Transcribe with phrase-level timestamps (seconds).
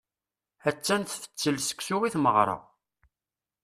[0.69, 2.57] Attan tfettel seksu i tmeɣra.